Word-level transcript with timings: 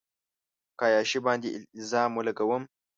که 0.79 0.85
عایشې 0.89 1.19
باندې 1.25 1.49
الزام 1.77 2.13
لګوم 2.27 2.63